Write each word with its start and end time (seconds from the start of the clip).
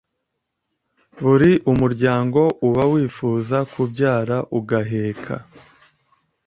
buri 1.23 1.51
umuryango 1.71 2.41
uba 2.67 2.83
wifuza 2.93 3.57
kubyara 3.71 4.37
ugaheka 4.59 5.35